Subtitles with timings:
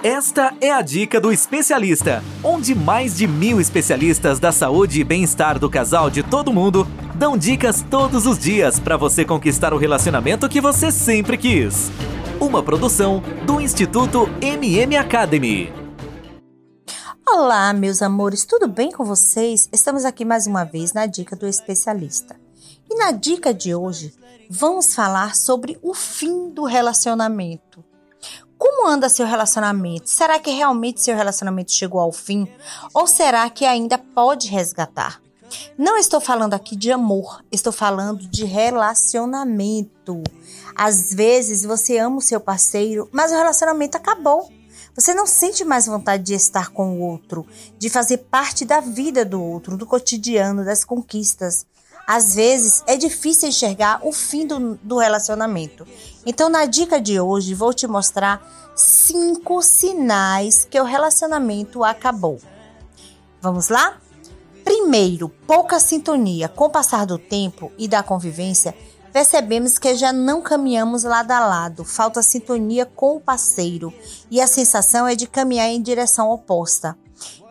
[0.00, 5.58] Esta é a dica do especialista, onde mais de mil especialistas da saúde e bem-estar
[5.58, 6.86] do casal de todo mundo
[7.16, 11.90] dão dicas todos os dias para você conquistar o relacionamento que você sempre quis.
[12.40, 15.72] Uma produção do Instituto MM Academy.
[17.28, 19.68] Olá, meus amores, tudo bem com vocês?
[19.72, 22.36] Estamos aqui mais uma vez na dica do especialista.
[22.88, 24.14] E na dica de hoje,
[24.48, 27.87] vamos falar sobre o fim do relacionamento.
[28.58, 30.10] Como anda seu relacionamento?
[30.10, 32.48] Será que realmente seu relacionamento chegou ao fim?
[32.92, 35.22] Ou será que ainda pode resgatar?
[35.78, 40.22] Não estou falando aqui de amor, estou falando de relacionamento.
[40.74, 44.50] Às vezes você ama o seu parceiro, mas o relacionamento acabou.
[44.94, 47.46] Você não sente mais vontade de estar com o outro,
[47.78, 51.64] de fazer parte da vida do outro, do cotidiano, das conquistas.
[52.08, 55.86] Às vezes é difícil enxergar o fim do, do relacionamento.
[56.24, 58.40] Então, na dica de hoje, vou te mostrar
[58.74, 62.40] cinco sinais que o relacionamento acabou.
[63.42, 63.98] Vamos lá?
[64.64, 66.48] Primeiro, pouca sintonia.
[66.48, 68.74] Com o passar do tempo e da convivência,
[69.12, 73.92] percebemos que já não caminhamos lado a lado, falta sintonia com o parceiro
[74.30, 76.96] e a sensação é de caminhar em direção oposta.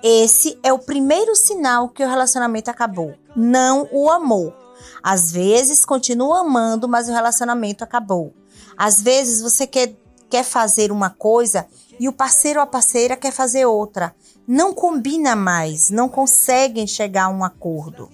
[0.04, 4.54] Esse é o primeiro sinal que o relacionamento acabou, não o amor.
[5.02, 8.34] Às vezes continua amando, mas o relacionamento acabou.
[8.78, 9.96] Às vezes você quer,
[10.30, 11.66] quer fazer uma coisa
[12.00, 14.16] e o parceiro ou a parceira quer fazer outra.
[14.48, 18.10] Não combina mais, não conseguem chegar a um acordo.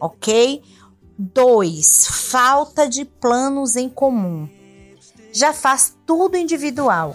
[0.00, 0.62] Ok?
[1.18, 2.06] 2.
[2.30, 4.48] Falta de planos em comum.
[5.32, 7.14] Já faz tudo individual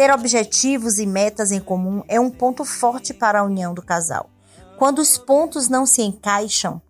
[0.00, 4.30] ter objetivos e metas em comum é um ponto forte para a união do casal.
[4.78, 6.80] Quando os pontos não se encaixam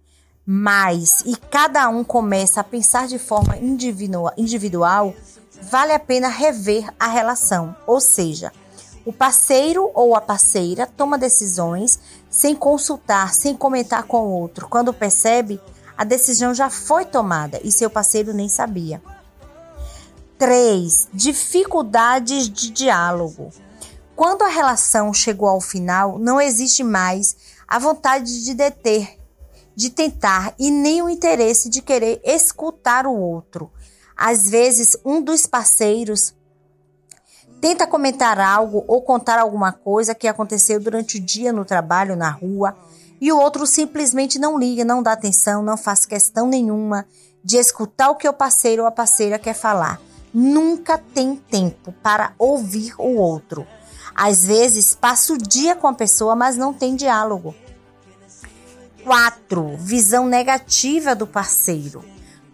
[0.47, 5.13] mais e cada um começa a pensar de forma individual,
[5.61, 8.53] vale a pena rever a relação, ou seja,
[9.05, 11.99] o parceiro ou a parceira toma decisões
[12.31, 14.69] sem consultar, sem comentar com o outro.
[14.69, 15.61] Quando percebe,
[15.99, 19.03] a decisão já foi tomada e seu parceiro nem sabia.
[20.41, 21.09] 3.
[21.13, 23.51] Dificuldades de diálogo.
[24.17, 27.37] Quando a relação chegou ao final, não existe mais
[27.69, 29.19] a vontade de deter,
[29.77, 33.71] de tentar e nem o interesse de querer escutar o outro.
[34.17, 36.35] Às vezes, um dos parceiros
[37.61, 42.31] tenta comentar algo ou contar alguma coisa que aconteceu durante o dia no trabalho, na
[42.31, 42.75] rua,
[43.21, 47.07] e o outro simplesmente não liga, não dá atenção, não faz questão nenhuma
[47.45, 50.01] de escutar o que o parceiro ou a parceira quer falar
[50.33, 53.67] nunca tem tempo para ouvir o outro.
[54.15, 57.55] Às vezes passa o dia com a pessoa, mas não tem diálogo.
[59.05, 59.77] 4.
[59.79, 62.05] Visão negativa do parceiro.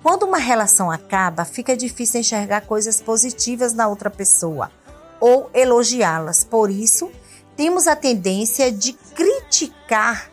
[0.03, 4.71] Quando uma relação acaba, fica difícil enxergar coisas positivas na outra pessoa
[5.19, 6.45] ou elogiá-las.
[6.45, 7.11] Por isso,
[7.57, 10.31] temos a tendência de criticar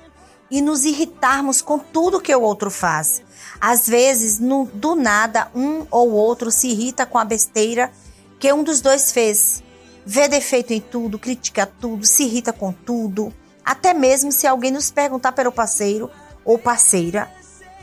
[0.53, 3.23] e nos irritarmos com tudo que o outro faz.
[3.59, 7.91] Às vezes, no, do nada, um ou outro se irrita com a besteira
[8.39, 9.63] que um dos dois fez.
[10.05, 13.33] Vê defeito em tudo, critica tudo, se irrita com tudo.
[13.65, 16.07] Até mesmo se alguém nos perguntar pelo parceiro
[16.45, 17.31] ou parceira,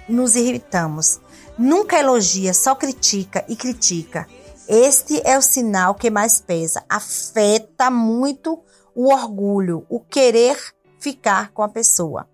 [0.08, 1.20] nos irritamos.
[1.58, 4.28] Nunca elogia, só critica e critica.
[4.68, 6.84] Este é o sinal que mais pesa.
[6.88, 8.62] Afeta muito
[8.94, 10.56] o orgulho, o querer
[11.00, 12.29] ficar com a pessoa.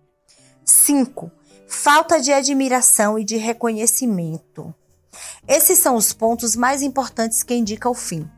[0.77, 1.31] 5.
[1.67, 4.75] Falta de admiração e de reconhecimento.
[5.49, 8.29] Esses são os pontos mais importantes que indicam o fim.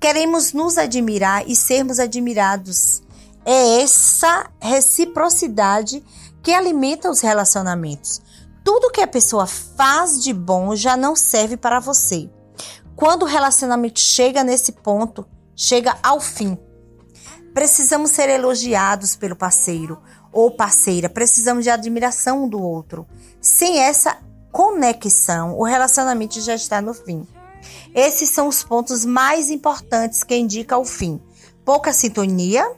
[0.00, 3.02] Queremos nos admirar e sermos admirados.
[3.44, 6.02] É essa reciprocidade
[6.42, 8.22] que alimenta os relacionamentos.
[8.64, 12.28] Tudo que a pessoa faz de bom já não serve para você.
[12.96, 16.58] Quando o relacionamento chega nesse ponto, chega ao fim.
[17.56, 19.98] Precisamos ser elogiados pelo parceiro,
[20.30, 23.06] ou parceira, precisamos de admiração do outro.
[23.40, 24.18] Sem essa
[24.52, 27.26] conexão, o relacionamento já está no fim.
[27.94, 31.18] Esses são os pontos mais importantes que indicam o fim:
[31.64, 32.70] pouca sintonia,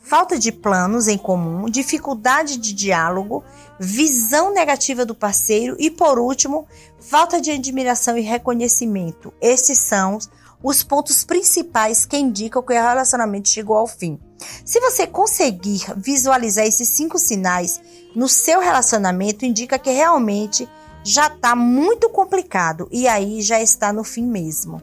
[0.00, 3.42] falta de planos em comum, dificuldade de diálogo,
[3.76, 6.68] visão negativa do parceiro e, por último,
[7.00, 9.34] falta de admiração e reconhecimento.
[9.40, 10.20] Esses são
[10.62, 14.18] os pontos principais que indicam que o relacionamento chegou ao fim.
[14.64, 17.80] Se você conseguir visualizar esses cinco sinais
[18.14, 20.68] no seu relacionamento, indica que realmente
[21.04, 24.80] já está muito complicado e aí já está no fim mesmo.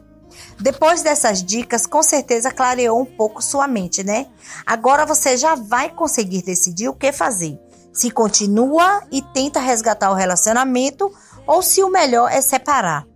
[0.58, 4.26] Depois dessas dicas, com certeza clareou um pouco sua mente, né?
[4.64, 7.58] Agora você já vai conseguir decidir o que fazer.
[7.92, 11.12] Se continua e tenta resgatar o relacionamento
[11.46, 13.09] ou se o melhor é separar.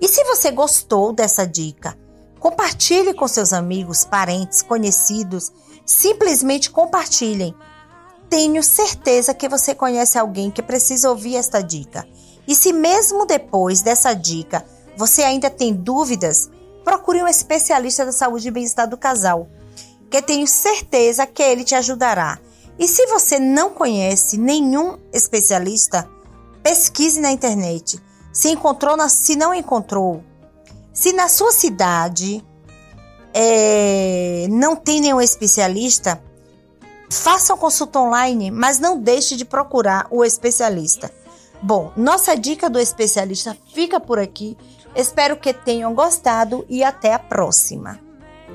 [0.00, 1.96] E se você gostou dessa dica,
[2.46, 5.50] Compartilhe com seus amigos, parentes, conhecidos.
[5.84, 7.54] Simplesmente compartilhem.
[8.28, 12.06] Tenho certeza que você conhece alguém que precisa ouvir esta dica.
[12.46, 14.64] E se mesmo depois dessa dica
[14.96, 16.48] você ainda tem dúvidas,
[16.84, 19.48] procure um especialista da saúde e bem-estar do casal,
[20.08, 22.38] que tenho certeza que ele te ajudará.
[22.78, 26.08] E se você não conhece nenhum especialista,
[26.62, 28.00] pesquise na internet.
[28.36, 30.22] Se encontrou, se não encontrou,
[30.92, 32.44] se na sua cidade
[33.32, 36.22] é, não tem nenhum especialista,
[37.10, 41.10] faça uma consulta online, mas não deixe de procurar o especialista.
[41.62, 44.54] Bom, nossa dica do especialista fica por aqui.
[44.94, 47.98] Espero que tenham gostado e até a próxima.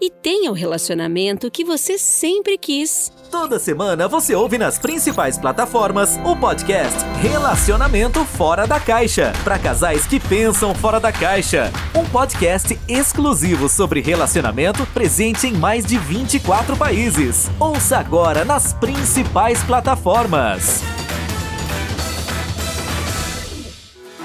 [0.00, 3.12] e tenha o relacionamento que você sempre quis.
[3.30, 10.06] Toda semana você ouve nas principais plataformas o podcast Relacionamento Fora da Caixa para casais
[10.06, 11.70] que pensam fora da caixa.
[11.94, 17.50] Um podcast exclusivo sobre relacionamento presente em mais de 24 países.
[17.60, 20.82] Ouça agora nas principais plataformas.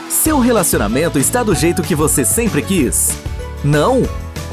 [0.10, 3.12] Seu relacionamento está do jeito que você sempre quis?
[3.62, 4.04] Não?